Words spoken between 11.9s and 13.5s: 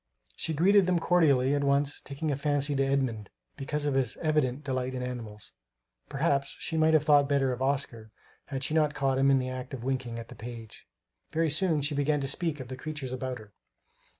began to speak of the creatures about